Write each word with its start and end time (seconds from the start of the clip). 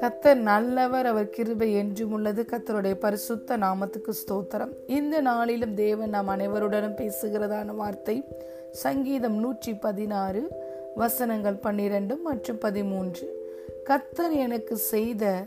கத்தர் 0.00 0.34
நல்லவர் 0.34 1.06
அவர் 1.06 1.30
கிருபை 1.30 1.74
என்றும் 1.74 2.12
உள்ளது. 2.12 2.42
கத்தருடைய 2.42 2.94
பரிசுத்த 2.94 3.56
நாமத்துக்கு 3.56 4.12
ஸ்தோத்திரம். 4.12 4.72
இந்த 4.86 5.20
நாளிலும் 5.20 5.74
தேவன் 5.74 6.08
நாம் 6.08 6.28
அனைவருடனும் 6.28 6.96
பேசுகிறதான 6.96 7.74
வார்த்தை 7.74 8.24
சங்கீதம் 8.70 9.38
நூற்றி 9.38 9.74
பதினாறு 9.74 10.50
வசனங்கள் 10.94 11.54
பன்னிரண்டு 11.54 12.16
மற்றும் 12.16 12.58
பதிமூன்று. 12.58 13.28
கத்தர் 13.90 14.30
எனக்கு 14.30 14.76
செய்த 14.76 15.44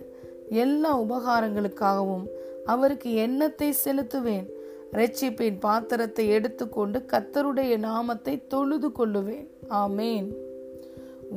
எல்லா 0.49 1.01
உபகாரங்களுக்காகவும் 1.01 2.25
அவருக்கு 2.65 3.13
எண்ணத்தை 3.13 3.73
செலுத்துவேன். 3.85 4.47
ரட்சிப்பின் 4.91 5.59
பாத்திரத்தை 5.59 6.29
எடுத்துக்கொண்டு 6.29 7.05
கத்தருடைய 7.11 7.77
நாமத்தை 7.77 8.47
தொழுது 8.47 8.89
கொள்ளுவேன். 8.89 9.47
Amen. 9.71 10.23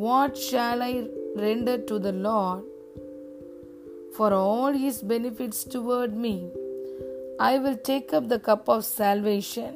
What 0.04 0.38
shall 0.46 0.80
I 0.82 0.94
render 1.36 1.82
to 1.84 1.96
the 1.98 2.14
Lord 2.26 2.62
for 4.16 4.30
all 4.34 4.72
his 4.84 4.96
benefits 5.12 5.60
toward 5.64 6.12
me. 6.16 6.34
I 7.40 7.58
will 7.58 7.78
take 7.90 8.10
up 8.12 8.28
the 8.28 8.38
cup 8.38 8.64
of 8.68 8.80
salvation 8.84 9.72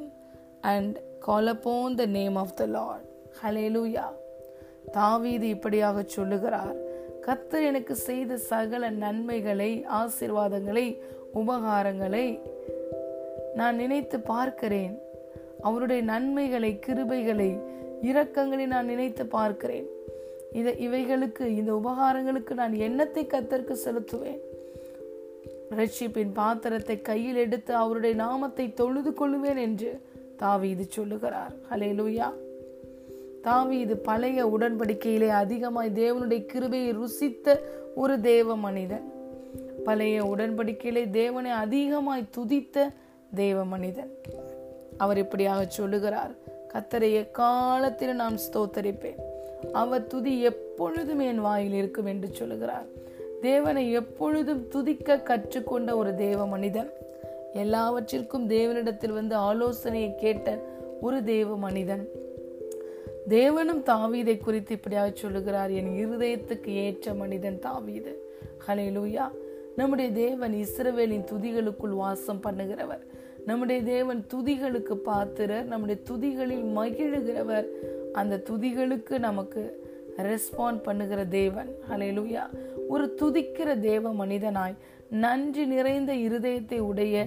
and 0.63 0.97
call 1.19 1.47
upon 1.47 1.95
the 1.95 2.07
name 2.19 2.37
of 2.37 2.51
the 2.55 2.67
Lord. 2.77 3.03
Hallelujah. 3.41 4.09
தாவீது 4.93 5.47
இப்படியாக 5.47 6.03
சொல்லுகிறார் 6.15 6.75
கத்தர் 7.25 7.65
எனக்கு 7.65 7.95
செய்த 8.05 8.37
சகல 8.51 8.89
நன்மைகளை 9.01 9.71
ஆசிர்வாதங்களை 9.99 10.85
உபகாரங்களை 11.33 12.27
நான் 13.55 13.75
நினைத்து 13.75 14.17
பார்க்கிறேன் 14.31 14.95
அவருடைய 15.61 16.01
நன்மைகளை 16.03 16.71
கிருபைகளை 16.85 17.51
இரக்கங்களை 18.03 18.65
நான் 18.65 18.85
நினைத்து 18.85 19.25
பார்க்கிறேன். 19.25 19.87
இதை 20.53 20.73
இவைகளுக்கு 20.77 21.41
இந்த 21.41 21.73
உபகாரங்களுக்கு 21.73 22.53
நான் 22.53 22.73
எண்ணத்தை 22.73 23.25
கத்தற்கு 23.25 23.75
செலுத்துவேன். 23.85 24.39
ரட்சிப்பின் 25.69 26.33
பாத்திரத்தை 26.33 27.01
கையில் 27.01 27.35
எடுத்து 27.35 27.75
அவருடைய 27.75 28.15
நாமத்தை 28.15 28.73
தொழுது 28.73 29.09
கொள்ளுவேன் 29.09 29.59
என்று 29.59 30.01
தாவீது 30.37 30.85
சொல்லுகிறார். 30.89 31.53
ஹலே 31.71 31.89
லூயா 31.99 32.33
தாவீது 33.41 33.97
பழைய 33.97 34.45
உடன்படிக்கையிலே 34.45 35.27
அதிகமாய் 35.27 35.91
தேவனுடைய 35.95 36.45
கிருபையை 36.45 36.93
ருசித்த 36.93 37.59
ஒரு 37.95 38.21
தேவ 38.21 38.55
மனிதன். 38.55 39.11
பழைய 39.83 40.23
உடன்படிக்கையிலே 40.23 41.09
தேவனை 41.09 41.51
அதிகமாய் 41.51 42.29
துதித்த 42.37 42.93
தேவ 43.35 43.65
மனிதன். 43.65 44.11
அவர் 44.97 45.17
இப்படியாக 45.17 45.65
சொல்லுகிறார். 45.65 46.33
கத்தரை 46.73 47.13
எக்காலத்தில் 47.13 48.13
நான் 48.13 48.37
ஸ்தோத்தரிப்பேன். 48.37 49.19
அவர் 49.71 50.07
துதி 50.07 50.41
எப்பொழுதும் 50.41 51.19
என் 51.19 51.39
வாயில் 51.39 51.73
இருக்கும் 51.73 52.05
என்று 52.05 52.27
சொல்லுகிறார். 52.31 52.85
தேவனை 53.41 53.91
எப்பொழுதும் 53.91 54.67
துதிக்க 54.67 55.17
கற்றுக்கொண்ட 55.17 55.95
ஒரு 55.95 56.15
தேவ 56.15 56.47
மனிதன். 56.47 56.89
எல்லாவற்றிற்கும் 57.53 58.49
தேவனிடத்தில் 58.49 59.13
வந்து 59.13 59.35
ஆலோசனையை 59.35 60.15
கேட்ட 60.15 60.59
ஒரு 61.01 61.23
தேவ 61.23 61.57
மனிதன். 61.57 62.07
தேவனும் 63.29 63.83
தாவீதை 63.85 64.37
குறித்து 64.37 64.73
இப்படியாக 64.73 65.11
சொல்லுகிறார். 65.13 65.69
என் 65.69 65.93
இருதயத்துக்கு 65.99 66.67
ஏற்ற 66.67 67.13
மனிதன் 67.13 67.59
தாவீது. 67.59 68.31
ஹலேலூயா 68.67 69.31
நம்முடைய 69.75 70.11
தேவன் 70.11 70.53
இஸ்ரவேலின் 70.53 71.25
துதிகளுக்குள் 71.31 71.95
வாசம் 71.95 72.41
பண்ணுகிறவர். 72.43 73.03
நம்முடைய 73.45 73.83
தேவன் 73.83 74.25
துதிகளுக்கு 74.33 74.93
பாத்திரர் 74.93 75.65
நம்முடைய 75.65 76.01
துதிகளில் 76.09 76.77
மகிழுகிறவர். 76.77 77.65
அந்த 78.13 78.41
துதிகளுக்கு 78.49 79.19
நமக்கு 79.19 79.87
ரெஸ்பாண்ட் 80.17 80.83
பண்ணுகிற 80.83 81.25
தேவன். 81.25 81.75
ஹலேலூயா 81.89 82.49
ஒரு 82.87 83.17
துதிக்கிற 83.21 83.79
தேவ 83.79 84.13
மனிதனாய் 84.13 84.75
நன்றி 85.09 85.65
நிறைந்த 85.65 86.13
இருதயத்தை 86.13 86.79
உடைய 86.79 87.25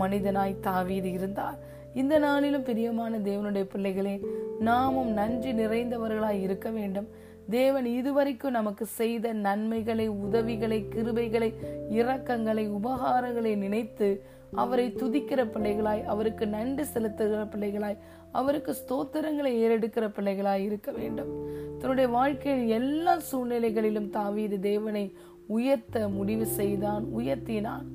மனிதனாய் 0.00 0.60
தாவீது 0.60 1.10
இருந்தார். 1.10 1.58
இந்த 1.94 2.18
நாளிலும் 2.18 2.62
பிரியமான 2.62 3.18
தேவனுடைய 3.18 3.62
பிள்ளைகளே 3.62 4.20
நாமும் 4.58 5.12
நன்றி 5.12 5.52
நிறைந்தவர்களாய் 5.52 6.40
இருக்க 6.40 6.70
வேண்டும். 6.70 7.08
தேவன் 7.50 7.86
இதுவரைக்கும் 7.86 8.50
நமக்கு 8.50 8.86
செய்த 8.86 9.32
நன்மைகளை 9.32 10.08
உதவிகளை 10.08 10.84
கிருபைகளை 10.90 11.54
இரக்கங்களை 11.90 12.70
உபகாரங்களை 12.70 13.56
நினைத்து 13.56 14.22
அவரை 14.54 14.94
துதிக்கிற 14.96 15.40
பிள்ளைகளாய் 15.44 16.04
அவருக்கு 16.04 16.46
நன்றி 16.46 16.82
செலுத்துகிற 16.82 17.42
பிள்ளைகளாய் 17.50 17.96
அவருக்கு 18.32 18.72
ஸ்தோத்திரங்களை 18.72 19.52
ஏறெடுக்கிற 19.64 20.08
பிள்ளைகளாய் 20.08 20.64
இருக்க 20.64 20.90
வேண்டும். 20.92 21.32
தன்னுடைய 21.78 22.10
வாழ்க்கையில் 22.10 22.68
எல்லா 22.68 23.20
சூழ்நிலைகளிலும் 23.32 24.10
தாவீது 24.10 24.60
தேவனை 24.60 25.16
உயர்த்த 25.46 26.08
முடிவு 26.08 26.46
செய்தான் 26.46 27.04
உயர்த்தினான். 27.18 27.86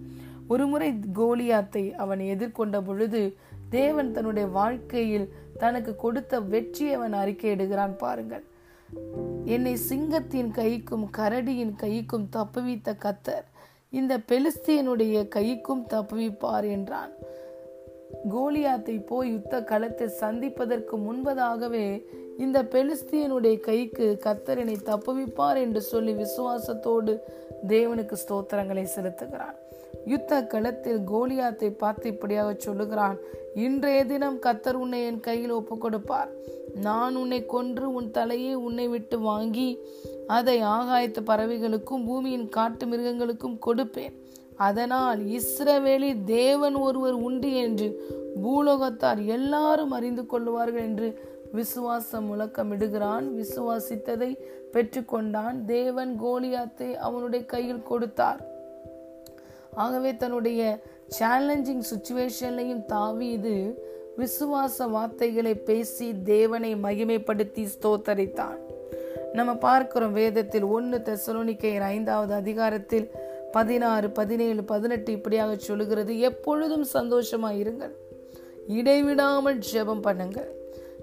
ஒருமுறை 0.48 1.00
கோலியாத்தை 1.16 1.92
அவன் 1.92 2.20
எதிர்கொண்ட 2.20 2.82
பொழுது 2.86 3.36
தேவன் 3.70 4.12
தன்னுடைய 4.12 4.48
வாழ்க்கையில் 4.48 5.34
தனக்கு 5.58 5.96
கொடுத்த 5.96 6.40
வெற்றியை 6.40 6.94
அவன் 6.94 7.14
அறிக்கையிடுகிறான் 7.14 7.98
பாருங்கள். 7.98 8.44
என்னை 9.46 9.76
சிங்கத்தின் 9.76 10.52
கைக்கும் 10.52 11.06
கரடியின் 11.18 11.74
கைக்கும் 11.82 12.28
தப்புவித்த 12.36 12.96
கத்தர் 13.06 13.46
இந்த 13.94 14.18
பெலிஸ்தியனுடைய 14.28 15.28
கைக்கும் 15.36 15.84
தப்புவிப்பார் 15.90 16.70
என்றான். 16.70 17.14
கோலியாத்தை 18.30 19.06
போய் 19.06 19.30
யுத்த 19.30 19.64
களத்தை 19.64 20.08
சந்திப்பதற்கு 20.08 20.98
முன்பதாகவே 20.98 21.86
இந்த 22.38 22.64
பெலிஸ்தியனுடைய 22.64 23.60
கைக்கு 23.60 24.18
கத்தரினை 24.24 24.76
தப்புவிப்பார் 24.86 25.58
என்று 25.58 25.82
சொல்லி 25.82 26.14
விசுவாசத்தோடு 26.14 27.14
தேவனுக்கு 27.68 28.18
ஸ்தோத்திரங்களை 28.28 28.86
செலுத்துகிறான் 28.96 29.58
யுத்த 30.06 30.44
களத்தில் 30.44 31.04
கோலியாத்தை 31.04 31.70
பார்த்து 31.78 32.10
இப்படியாக 32.10 32.56
சொல்லுகிறான் 32.58 33.18
இன்றைய 33.56 34.06
தினம் 34.06 34.40
கத்தர் 34.40 34.76
உன்னை 34.76 35.06
என் 35.06 35.20
கையில் 35.20 35.52
ஒப்பு 35.52 35.78
கொடுப்பார் 35.78 36.30
நான் 36.82 37.16
உன்னை 37.16 37.46
கொன்று 37.46 37.94
உன் 37.94 38.12
தலையை 38.12 38.56
உன்னை 38.56 38.88
விட்டு 38.88 39.20
வாங்கி 39.20 39.70
அதை 40.38 40.56
ஆகாயத்து 40.78 41.22
பறவைகளுக்கும் 41.26 42.06
பூமியின் 42.06 42.50
காட்டு 42.50 42.86
மிருகங்களுக்கும் 42.86 43.58
கொடுப்பேன். 43.66 44.16
அதனால் 44.68 45.20
இஸ்ரவேலி 45.38 46.12
தேவன் 46.26 46.76
ஒருவர் 46.76 47.18
உண்டு 47.28 47.50
என்று 47.56 47.88
பூலோகத்தார் 48.44 49.22
எல்லாரும் 49.38 49.92
அறிந்து 49.92 50.26
கொள்வார்கள் 50.26 50.82
என்று 50.82 51.10
விசுவாசம் 51.54 52.28
முழக்கமிடுகிறான். 52.30 53.28
விசுவாசித்ததை 53.40 54.32
பெற்றுக்கொண்டான். 54.74 55.58
தேவன் 55.66 56.12
கோலியாத்தை 56.24 56.90
அவனுடைய 57.08 57.46
கையில் 57.46 57.88
கொடுத்தார். 57.92 58.42
ஆகவே 59.76 60.12
தன்னுடைய 60.16 60.62
சேலஞ்சிங் 61.20 61.86
சுச்சுவேஷன்லையும் 61.92 62.86
தாவி 62.86 63.28
இது 63.38 63.56
விசுவாச 64.18 64.88
வார்த்தைகளை 64.90 65.56
பேசி 65.70 66.08
தேவனை 66.34 66.72
மகிமைப்படுத்தி 66.76 67.66
ஸ்தோத்தரித்தான். 67.76 68.60
நம்ம 69.34 69.56
பார்க்கிறோம் 69.56 70.12
வேதத்தில் 70.12 70.64
ஒன்று 70.64 70.98
தெசலோனிக்கையர் 70.98 71.82
ஐந்தாவது 71.82 72.34
அதிகாரத்தில் 72.34 73.12
பதினாறு 73.52 74.10
பதினேழு 74.10 74.64
பதினெட்டு 74.64 75.12
இப்படியாக 75.12 75.56
சொல்லுகிறது. 75.56 76.20
எப்பொழுதும் 76.20 76.86
சந்தோஷமா 76.94 77.52
இருங்கள். 77.64 77.94
இடைவிடாமல் 78.68 79.60
ஜெபம் 79.74 80.04
பண்ணுங்கள். 80.04 80.50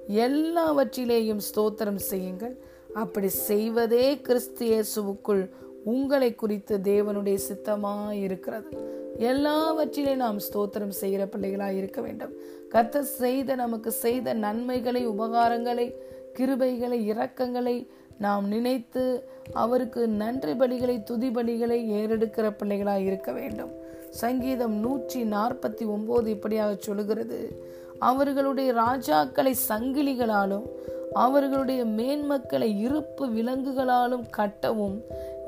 எல்லாவற்றிலேயும் 0.09 1.41
ஸ்தோத்திரம் 1.49 2.03
செய்யுங்கள். 2.11 2.57
அப்படி 2.95 3.29
செய்வதே 3.29 4.21
கிறிஸ்து 4.21 4.67
இயேசுவுக்குள் 4.67 5.51
உங்களை 5.85 6.35
குறித்து 6.35 6.79
தேவனுடைய 6.79 7.35
சித்தமாக 7.35 8.15
இருக்கிறது. 8.15 8.71
எல்லாவற்றிலே 9.19 10.15
நாம் 10.15 10.39
ஸ்தோத்திரம் 10.39 10.97
செய்கிற 11.01 11.27
பிள்ளைகளாக 11.27 11.73
இருக்க 11.73 12.01
வேண்டும். 12.01 12.33
கத்த 12.73 13.01
செய்த 13.01 13.55
நமக்கு 13.55 13.91
செய்த 13.91 14.35
நன்மைகளை 14.35 15.09
உபகாரங்களை 15.09 15.95
கிருபைகளை 16.39 16.99
இரக்கங்களை 17.13 17.89
நாம் 18.19 18.47
நினைத்து 18.49 19.29
அவருக்கு 19.53 20.09
நன்றி 20.09 20.53
பலிகளை 20.53 21.03
துதி 21.03 21.29
பலிகளை 21.29 21.79
ஏறெடுக்கிற 21.99 22.51
பிள்ளைகளாய் 22.51 23.05
இருக்க 23.05 23.33
வேண்டும். 23.33 23.71
சங்கீதம் 24.11 24.73
நூற்றி 24.73 25.23
நாற்பத்தி 25.23 25.87
ஒன்பது 25.87 26.31
இப்படியாக 26.31 26.77
சொல்லுகிறது. 26.79 27.65
அவர்களுடைய 27.99 28.73
ராஜாக்களை 28.73 29.55
சங்கிலிகளாலும் 29.69 30.67
அவர்களுடைய 31.13 31.85
மேன்மக்களை 31.85 32.79
இருப்பு 32.79 33.27
விலங்குகளாலும் 33.27 34.25
கட்டவும் 34.37 34.97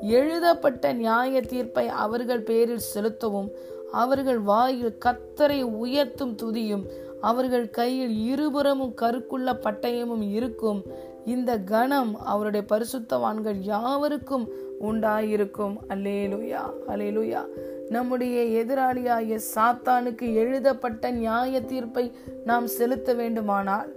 எழுதப்பட்ட 0.01 0.93
நியாய 0.93 1.41
தீர்ப்பை 1.41 1.87
அவர்கள் 1.87 2.41
பேரில் 2.41 2.87
செலுத்தவும் 2.93 3.51
அவர்கள் 3.91 4.39
வாயில் 4.39 4.97
கத்தரை 5.05 5.61
உயர்த்தும் 5.61 6.35
துதியும் 6.35 6.85
அவர்கள் 7.21 7.69
கையில் 7.69 8.15
இருபுறமும் 8.25 8.95
கருக்குள்ள 9.01 9.53
பட்டயமும் 9.61 10.31
இருக்கும். 10.31 10.85
இந்த 11.29 11.51
கணம் 11.73 12.11
அவருடைய 12.31 12.65
பரிசுத்தவான்கள் 12.69 13.59
யாவருக்கும் 13.71 14.45
உண்டாயிருக்கும். 14.81 15.75
அலேலுயா 15.89 16.63
அலேலுயா 16.87 17.41
நம்முடைய 17.89 18.37
எதிராளியாகிய 18.61 19.37
சாத்தானுக்கு 19.55 20.27
எழுதப்பட்ட 20.33 21.11
நியாய 21.11 21.61
தீர்ப்பை 21.61 22.05
நாம் 22.45 22.67
செலுத்த 22.77 23.13
வேண்டுமானால் 23.13 23.89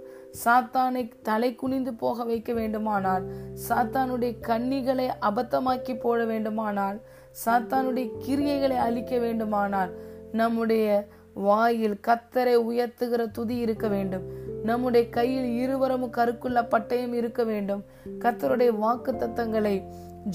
சாத்தானை 0.43 1.03
தலை 1.23 1.49
குனிந்து 1.55 1.91
போக 1.93 2.23
வைக்க 2.23 2.51
வேண்டுமானால் 2.53 3.25
சாத்தானுடைய 3.67 4.31
கன்னிகளை 4.47 5.07
அபத்தமாக்கி 5.29 5.93
போட 5.99 6.19
வேண்டுமானால் 6.25 6.97
சாத்தானுடைய 7.45 8.07
கிரியைகளை 8.25 8.77
அழிக்க 8.87 9.17
வேண்டுமானால் 9.17 9.91
நம்முடைய 10.31 10.87
வாயில் 11.33 11.99
கத்தரை 12.07 12.55
உயர்த்துகிற 12.69 13.21
துதி 13.31 13.55
இருக்க 13.57 13.87
வேண்டும். 13.87 14.25
நம்முடைய 14.63 15.09
கையில் 15.09 15.49
இருவரமும் 15.61 16.15
கருக்குள்ள 16.17 16.59
பட்டயம் 16.71 17.13
இருக்க 17.13 17.43
வேண்டும். 17.43 17.83
கத்தருடைய 18.19 18.71
வாக்கு 18.77 19.11
தத்தங்களை 19.11 19.75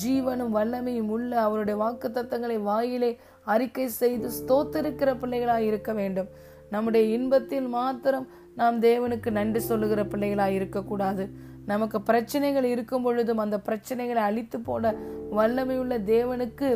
ஜீவனும் 0.02 0.54
வல்லமையும் 0.54 1.12
உள்ள 1.16 1.40
அவருடைய 1.40 1.76
வாக்கு 1.82 2.08
தத்தங்களை 2.08 2.56
வாயிலே 2.62 3.10
அறிக்கை 3.44 3.88
செய்து 3.88 4.28
ஸ்தோத்திருக்கிற 4.38 5.10
பிள்ளைகளாய் 5.22 5.68
இருக்க 5.70 5.92
வேண்டும். 5.92 6.28
நம்முடைய 6.70 7.14
இன்பத்தில் 7.16 7.68
மாத்திரம் 7.68 8.26
நாம் 8.54 8.82
தேவனுக்கு 8.82 9.30
நன்றி 9.30 9.60
சொல்லுகிற 9.60 10.04
பிள்ளைகளாய் 10.04 10.56
இருக்கக்கூடாது 10.58 11.24
நமக்கு 11.66 11.98
பிரச்சனைகள் 12.02 12.64
இருக்கும் 12.64 13.02
பொழுதும் 13.02 13.38
அந்த 13.38 13.56
பிரச்சனைகளை 13.66 14.22
அழித்து 14.28 14.58
போட 14.60 14.94
வல்லமையுள்ள 15.36 15.94
தேவனுக்கு 16.12 16.68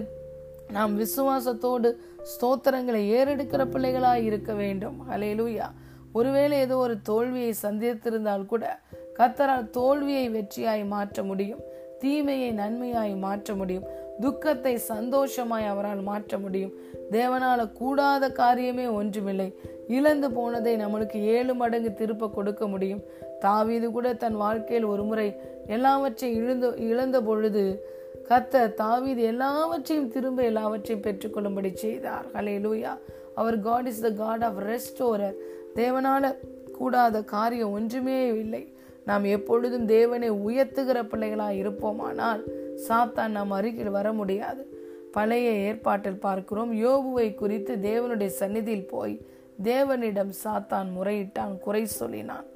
நாம் 0.72 0.92
விசுவாசத்தோடு 0.98 1.88
ஸ்தோத்திரங்களை 2.32 3.02
ஏறெடுக்கிற 3.18 3.62
பிள்ளைகளாய் 3.74 4.24
இருக்க 4.24 4.52
வேண்டும். 4.54 4.98
அலையலூயா 5.10 5.68
ஒருவேளை 6.12 6.58
ஏதோ 6.58 6.76
ஒரு 6.76 7.02
தோல்வியை 7.02 7.54
சந்தித்திருந்தால் 7.62 8.46
கூட 8.46 8.80
கத்தரால் 9.18 9.70
தோல்வியை 9.70 10.30
வெற்றியாய் 10.30 10.86
மாற்ற 10.86 11.22
முடியும். 11.22 11.60
தீமையை 11.98 12.50
நன்மையாய் 12.52 13.18
மாற்ற 13.18 13.54
முடியும். 13.54 13.84
துக்கத்தை 14.20 14.76
சந்தோஷமாய் 14.76 15.66
அவரால் 15.66 16.00
மாற்ற 16.00 16.38
முடியும். 16.38 16.72
தேவனால 17.10 17.72
கூடாத 17.72 18.28
காரியமே 18.28 18.92
ஒன்றுமில்லை. 18.92 19.54
இழந்து 19.88 20.30
போனதை 20.30 20.76
நம்மளுக்கு 20.76 21.16
ஏழு 21.16 21.54
மடங்கு 21.54 21.92
திருப்ப 21.92 22.28
கொடுக்க 22.28 22.68
முடியும். 22.68 23.02
தாவீது 23.40 23.90
கூட 23.90 24.14
தன் 24.14 24.34
வாழ்க்கையில் 24.34 24.84
ஒரு 24.84 25.04
முறை 25.04 25.40
எல்லாவற்றையும் 25.66 26.42
இழந்து 26.42 26.88
இழந்த 26.88 27.22
பொழுது 27.22 27.90
கத்த 28.28 28.74
தாவீது 28.74 29.22
எல்லாவற்றையும் 29.22 30.10
திரும்ப 30.10 30.42
எல்லாவற்றையும் 30.42 31.04
பெற்றுக்கொள்ளும்படி 31.04 31.74
செய்தார். 31.74 32.24
ஹலே 32.34 32.56
லூயா 32.66 32.98
அவர் 33.34 33.60
God 33.60 33.86
is 33.86 34.00
the 34.00 34.10
God 34.10 34.42
of 34.42 34.58
restorer 34.58 35.36
தேவனால 35.74 36.34
கூடாத 36.72 37.22
காரியம் 37.22 37.72
ஒன்றுமே 37.72 38.26
இல்லை. 38.26 38.74
நாம் 39.04 39.24
எப்பொழுதும் 39.24 39.86
தேவனை 39.86 40.30
உயர்த்துகிற 40.30 41.08
பிள்ளைகளாக 41.08 41.52
இருப்போமானால் 41.52 42.42
சாத்தான் 42.88 43.28
நாம் 43.28 43.50
அருகில் 43.50 43.90
வர 43.90 44.12
முடியாது. 44.12 44.80
பழைய 45.12 45.50
ஏற்பாட்டில் 45.50 46.18
பார்க்கிறோம் 46.18 46.72
யோபுவை 46.72 47.34
குறித்து 47.34 47.76
தேவனுடைய 47.82 48.26
சந்நிதியில் 48.26 48.86
போய் 48.86 49.20
தேவனிடம் 49.62 50.32
சாத்தான் 50.44 50.88
முறையிட்டான் 50.98 51.58
குறை 51.58 51.86
சொல்லினான். 52.00 52.46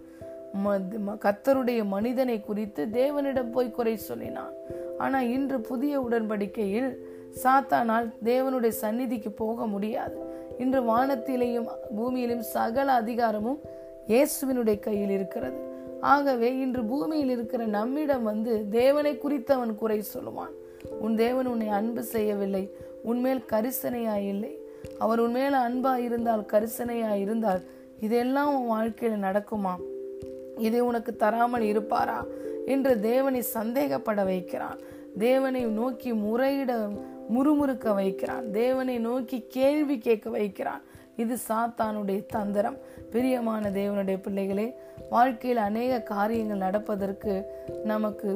கத்தருடைய 1.24 1.84
மனிதனை 1.84 2.40
குறித்து 2.40 2.88
தேவனிடம் 2.92 3.50
போய் 3.50 3.70
குறை 3.70 3.98
சொல்லினான். 4.08 4.54
ஆனா 4.98 5.20
இன்று 5.22 5.60
புதிய 5.60 6.00
உடன்படிக்கையில் 6.00 6.96
சாத்தானால் 7.42 8.08
தேவனுடைய 8.24 8.68
சந்நிதிக்கு 8.68 9.30
போக 9.30 9.66
முடியாது. 9.66 10.35
இன்று 10.58 10.82
வானத்திலேயும் 10.82 11.66
பூமியிலும் 11.96 12.38
சகல 12.38 12.92
அதிகாரமும் 12.92 13.58
இயேசுவினுடைய 14.08 14.78
கையில் 14.78 15.10
இருக்கிறது. 15.10 15.58
ஆகவே 16.00 16.58
இன்று 16.58 16.84
பூமியில் 16.84 17.28
இருக்கிற 17.28 17.66
நம்மிடம் 17.66 18.22
வந்து 18.22 18.68
தேவனை 18.70 19.18
குறித்தவன் 19.18 19.74
குறை 19.74 20.02
சொல்லுவான். 20.14 20.54
உன் 21.00 21.16
தேவன் 21.16 21.46
உன்னை 21.46 21.68
அன்பு 21.68 22.02
செய்யவில்லை 22.02 22.70
உன்மேல் 23.02 23.44
கரிசனையா 23.52 24.16
இல்லை 24.16 24.58
அவர் 24.98 25.20
உன்மேல் 25.20 25.52
அன்பா 25.52 25.96
இருந்தால் 25.96 26.46
கரிசனையா 26.52 27.14
இருந்தால் 27.14 27.60
இதெல்லாம் 28.00 28.64
உன் 28.64 28.78
வாழ்க்கையில 28.78 29.02
நடக்குமா? 29.02 29.74
இதை 30.58 30.80
உனக்கு 30.80 31.16
தராமல் 31.16 31.62
இருப்பாரா? 31.62 32.24
என்று 32.66 33.00
தேவனை 33.00 33.42
சந்தேகப்பட 33.54 34.24
வைக்கிறான். 34.24 34.78
தேவனை 35.18 35.62
நோக்கி 35.62 36.12
முறையிட 36.12 36.88
முறுமுறுக்க 37.34 37.94
வைக்கிறான். 37.94 38.50
தேவனை 38.50 38.98
நோக்கி 38.98 39.44
கேள்வி 39.48 39.98
கேட்க 39.98 40.30
வைக்கிறான். 40.30 40.82
இது 41.16 41.36
சாத்தானுடைய 41.48 42.26
தந்திரம். 42.26 42.78
பிரியமான 43.10 43.70
தேவனுடைய 43.70 44.22
பிள்ளைகளே 44.22 44.74
வாழ்க்கையில் 45.10 45.62
அநேக 45.62 46.00
காரியங்கள் 46.00 46.64
நடப்பதற்கு 46.66 47.34
நமக்கு 47.84 48.30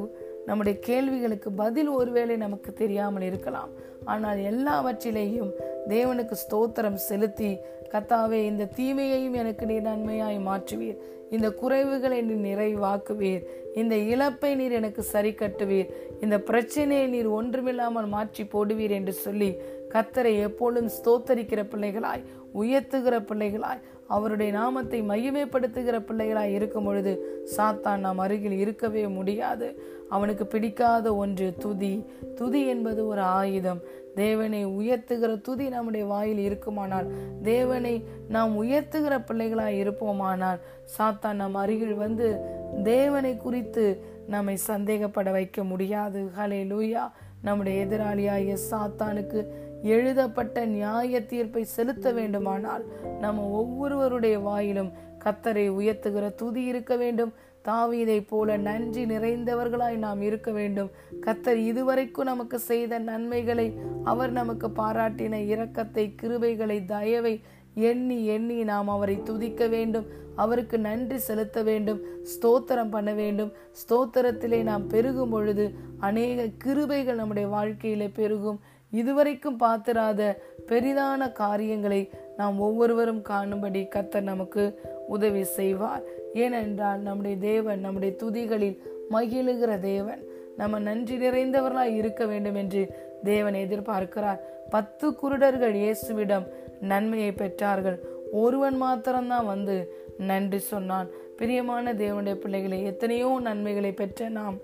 நம்முடைய 0.46 0.78
கேள்விகளுக்கு 0.78 1.52
பதில் 1.52 1.88
ஒருவேளை 1.88 2.36
நமக்கு 2.36 2.72
தெரியாமல் 2.72 3.22
இருக்கலாம். 3.22 3.68
ஆனால் 4.04 4.38
எல்லாவற்றிலேயும் 4.38 5.50
தேவனுக்கு 5.88 6.36
ஸ்தோத்திரம் 6.44 7.00
செலுத்தி 7.08 7.56
கத்தாவே 7.90 8.40
இந்த 8.50 8.68
தீமையையும் 8.76 9.34
எனக்கு 9.34 9.66
நீர் 9.66 9.82
நன்மையாய் 9.82 10.38
மாற்றுவீர். 10.48 11.00
இந்த 11.30 11.48
குறைவுகளை 11.62 12.18
நீர் 12.22 12.46
நிறைவாக்குவீர். 12.48 13.42
இந்த 13.74 13.96
இழப்பை 14.12 14.54
நீர் 14.54 14.72
எனக்கு 14.72 15.02
சரி 15.02 15.32
கட்டுவீர் 15.32 15.90
இந்த 16.20 16.36
பிரச்சனையை 16.40 17.06
நீர் 17.06 17.28
ஒன்றுமில்லாமல் 17.28 18.08
மாற்றி 18.14 18.44
போடுவீர் 18.44 18.90
என்று 18.90 19.12
சொல்லி 19.12 19.50
கத்தரை 19.92 20.38
எப்பொழுதும் 20.40 20.90
ஸ்தோத்தரிக்கிற 20.98 21.62
பிள்ளைகளாய் 21.72 22.24
உயர்த்துகிற 22.60 23.16
பிள்ளைகளாய் 23.30 23.80
அவருடைய 24.08 24.52
நாமத்தை 24.52 25.02
மையமைப்படுத்துகிற 25.02 25.96
பிள்ளைகளாய் 26.08 26.52
இருக்கும் 26.52 26.84
பொழுது 26.84 27.12
சாத்தான் 27.56 27.98
நாம் 27.98 28.18
அருகில் 28.18 28.58
இருக்கவே 28.58 29.06
முடியாது. 29.06 29.82
அவனுக்கு 30.08 30.46
பிடிக்காத 30.46 31.14
ஒன்று 31.14 31.54
துதி. 31.58 32.04
துதி 32.34 32.66
என்பது 32.66 33.06
ஒரு 33.06 33.20
ஆயுதம். 33.20 33.80
தேவனை 34.14 34.66
உயர்த்துகிற 34.66 35.40
துதி 35.40 35.68
நம்முடைய 35.68 36.06
வாயில் 36.06 36.38
இருக்குமானால் 36.38 37.06
தேவனை 37.42 38.04
நாம் 38.28 38.62
உயர்த்துகிற 38.62 39.14
பிள்ளைகளாய் 39.28 39.78
இருப்போமானால் 39.82 40.60
சாத்தான் 40.98 41.32
நம் 41.32 41.54
அருகில் 41.54 41.94
வந்து 41.94 42.38
தேவனை 42.82 43.36
குறித்து 43.36 43.84
நம்மை 44.26 44.58
சந்தேகப்பட 44.66 45.30
வைக்க 45.30 45.64
முடியாது. 45.64 46.30
ஹலே 46.38 46.60
லூயா 46.72 47.04
நம்முடைய 47.42 47.86
எதிராளியாகிய 47.86 48.56
சாத்தானுக்கு 48.70 49.46
எழுதப்பட்ட 49.82 50.64
நியாய 50.64 51.26
தீர்ப்பை 51.26 51.64
செலுத்த 51.64 52.12
வேண்டுமானால் 52.12 52.84
நம்ம 53.20 53.42
ஒவ்வொருவருடைய 53.42 54.38
வாயிலும் 54.38 54.92
கத்தரை 55.24 55.70
உயர்த்துகிற 55.70 56.34
துதி 56.34 56.64
இருக்க 56.64 56.96
வேண்டும். 56.96 57.32
தாவீதை 57.64 58.26
போல 58.28 58.56
நன்றி 58.56 59.04
நிறைந்தவர்களாய் 59.04 59.96
நாம் 59.96 60.22
இருக்க 60.22 60.50
வேண்டும். 60.50 60.90
கத்தர் 61.20 61.54
இதுவரைக்கும் 61.54 62.24
நமக்கு 62.24 62.58
செய்த 62.58 62.98
நன்மைகளை 62.98 63.78
அவர் 64.04 64.32
நமக்கு 64.32 64.68
பாராட்டின 64.68 65.36
இரக்கத்தை 65.36 66.14
கிருபைகளை 66.22 66.84
தயவை 66.84 67.40
எண்ணி 67.74 68.26
எண்ணி 68.26 68.64
நாம் 68.64 68.88
அவரை 68.88 69.22
துதிக்க 69.22 69.66
வேண்டும். 69.66 70.06
அவருக்கு 70.36 70.78
நன்றி 70.78 71.18
செலுத்த 71.18 71.62
வேண்டும். 71.62 72.00
ஸ்தோத்திரம் 72.22 72.90
பண்ண 72.90 73.12
வேண்டும். 73.12 73.52
ஸ்தோத்திரத்திலே 73.72 74.62
நாம் 74.62 74.86
பெருகும் 74.86 75.30
பொழுது 75.30 75.74
அநேக 75.98 76.48
கிருபைகள் 76.64 77.14
நம்முடைய 77.14 77.48
வாழ்க்கையிலே 77.48 78.08
பெருகும். 78.08 78.60
இதுவரைக்கும் 78.90 79.56
பார்த்திராத 79.56 80.20
பெரிதான 80.66 81.32
காரியங்களை 81.32 82.10
நாம் 82.36 82.58
ஒவ்வொருவரும் 82.58 83.22
காணும்படி 83.22 83.88
கத்தர் 83.94 84.20
நமக்கு 84.20 84.80
உதவி 85.08 85.44
செய்வார். 85.44 86.02
ஏனென்றால் 86.34 87.00
நம்முடைய 87.00 87.36
தேவன் 87.36 87.80
நம்முடைய 87.80 88.14
துதிகளில் 88.22 88.78
மகிழுகிற 89.10 89.78
தேவன். 89.78 90.22
நம்ம 90.56 90.78
நன்றி 90.78 91.16
நிறைந்தவர்களாய் 91.16 91.94
இருக்க 91.94 92.26
வேண்டும் 92.26 92.54
என்று 92.54 92.82
தேவன் 93.24 93.54
எதிர்பார்க்கிறார். 93.54 94.40
பத்து 94.70 95.10
குருடர்கள் 95.10 95.74
இயேசுவிடம் 95.74 96.46
நன்மையை 96.80 97.32
பெற்றார்கள். 97.32 97.98
ஒருவன் 98.32 98.76
மாத்திரம்தான் 98.76 99.46
வந்து 99.46 99.76
நன்றி 100.18 100.58
சொன்னான். 100.58 101.08
பிரியமான 101.36 101.92
தேவனுடைய 101.92 102.34
பிள்ளைகளை 102.34 102.84
எத்தனையோ 102.84 103.38
நன்மைகளை 103.40 103.92
பெற்ற 103.92 104.28
நாம் 104.28 104.58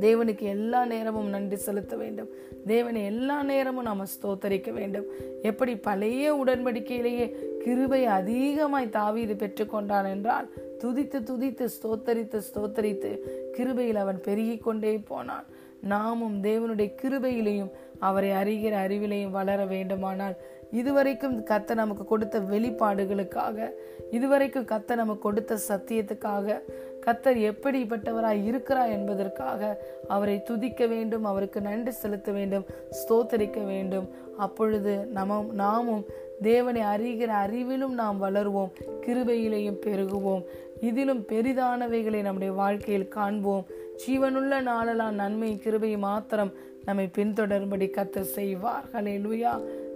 தேவனுக்கு 0.00 0.44
எல்லா 0.56 0.84
நேரமும் 0.84 1.28
நன்றி 1.28 1.56
செலுத்த 1.56 1.96
வேண்டும். 1.96 2.30
தேவனை 2.66 3.04
எல்லா 3.04 3.42
நேரமும் 3.42 3.84
நாம் 3.84 4.04
ஸ்தோத்தரிக்க 4.04 4.70
வேண்டும். 4.72 5.06
எப்படி 5.42 5.76
பழைய 5.76 6.34
உடன்படிக்கையிலேயே 6.44 7.26
கிருபை 7.58 8.04
அதிகமாய் 8.04 8.94
தாவீது 8.98 9.34
பெற்றுக்கொண்டான் 9.34 10.08
என்றால் 10.10 10.48
துதித்து 10.84 11.20
துதித்து 11.30 11.68
ஸ்தோத்தரித்து 11.76 12.40
ஸ்தோத்தரித்து 12.48 13.12
கிருபையில் 13.56 14.02
அவன் 14.04 14.20
பெருகி 14.20 14.56
கொண்டே 14.56 14.98
போனான். 14.98 15.46
நாமும் 15.80 16.42
தேவனுடைய 16.42 16.88
கிருபையிலையும் 17.02 17.72
அவரை 17.98 18.30
அறிகிற 18.30 18.74
அறிவிலையும் 18.86 19.30
வளர 19.30 19.66
வேண்டுமானால் 19.66 20.36
இதுவரைக்கும் 20.70 21.36
கத்த 21.44 21.74
நமக்கு 21.74 22.04
கொடுத்த 22.04 22.40
வெளிப்பாடுகளுக்காக 22.40 23.68
இதுவரைக்கும் 24.10 24.66
கத்த 24.66 24.94
நமக்கு 24.94 25.22
கொடுத்த 25.22 25.58
சத்தியத்துக்காக 25.68 26.58
கத்தர் 27.06 27.38
எப்படிப்பட்டவராய் 27.50 28.44
இருக்கிறார் 28.44 28.88
என்பதற்காக 28.88 29.80
அவரை 30.08 30.42
துதிக்க 30.42 30.86
வேண்டும் 30.86 31.24
அவருக்கு 31.24 31.60
நன்றி 31.60 31.90
செலுத்த 31.90 32.32
வேண்டும் 32.32 32.66
ஸ்தோத்தரிக்க 33.00 33.66
வேண்டும். 33.66 34.08
அப்பொழுது 34.36 35.06
நம 35.06 35.46
நாமும் 35.52 36.04
தேவனை 36.42 36.82
அறிகிற 36.82 37.30
அறிவிலும் 37.44 37.94
நாம் 38.02 38.22
வளருவோம் 38.22 38.72
கிருபையிலையும் 39.06 39.80
பெருகுவோம். 39.86 40.44
இதிலும் 40.80 41.24
பெரிதானவைகளை 41.28 42.20
நம்முடைய 42.22 42.52
வாழ்க்கையில் 42.52 43.08
காண்போம். 43.08 43.66
ஜீவனுள்ள 44.06 44.62
நாளெல்லாம் 44.62 45.14
நன்மை 45.14 45.58
கிருபை 45.58 45.96
மாத்திரம் 45.96 46.52
நம்மை 46.84 47.08
பின்தொடரும்படி 47.16 47.86
கத்தர் 47.96 48.32
செய்வார். 48.36 48.84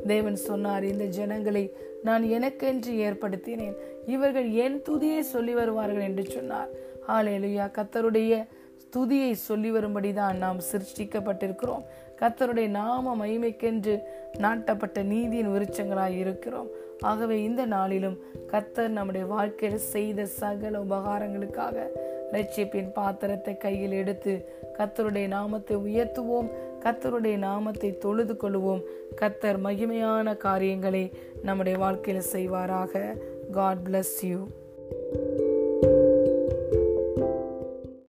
தேவன் 0.07 0.37
சொன்னார் 0.37 0.85
இந்த 0.85 1.05
ஜனங்களை 1.05 1.75
நான் 2.03 2.23
எனக்கென்று 2.23 2.93
ஏற்படுத்தினேன். 2.93 3.77
இவர்கள் 4.07 4.51
என் 4.51 4.83
துதியை 4.89 5.21
சொல்லி 5.21 5.55
வருவார்கள் 5.55 6.03
என்று 6.03 6.25
சொன்னார். 6.25 6.69
ஹalleluya. 7.09 7.67
கத்தருடைய 7.79 8.47
துதியை 8.97 9.33
சொல்லி 9.33 9.73
வரும்படிதான் 9.73 10.37
நாம் 10.37 10.59
சிருஷ்டிக்கப்பட்டிருக்கிறோம். 10.73 11.85
கத்தருடைய 12.21 12.69
நாம 12.69 13.27
மகிமைக்கென்று 13.27 13.99
நாட்டப்பட்ட 14.39 15.03
நீதியின் 15.03 15.49
விருச்சங்களாய் 15.49 16.19
இருக்கிறோம். 16.19 16.69
ஆகவே 17.01 17.43
இந்த 17.43 17.67
நாளிலும் 17.67 18.19
கத்தர் 18.53 18.89
நம்முடைய 18.89 19.27
வாழ்க்கையில் 19.27 19.79
செய்த 19.79 20.27
சகல 20.27 20.79
உபகாரங்களுக்காக 20.79 21.87
ரட்சிப்பின் 22.33 22.93
பாத்திரத்தை 22.93 23.57
கையில் 23.57 23.93
எடுத்து 23.93 24.35
கத்தருடைய 24.79 25.27
நாமத்தை 25.27 25.77
உயர்த்துவோம். 25.77 26.51
கத்தருடைய 26.81 27.37
நாமத்தை 27.39 27.99
தொழுது 27.99 28.37
கொள்வோம். 28.43 28.83
கத்தர் 29.21 29.59
மகிமையான 29.65 30.37
காரியங்களை 30.37 31.11
நம்முடைய 31.43 31.79
வாழ்க்கையில் 31.79 32.31
செய்வாராக. 32.33 33.17
God 33.51 33.79
bless 33.87 34.19
you 34.21 34.47